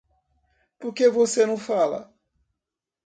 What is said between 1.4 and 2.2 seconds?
não fala?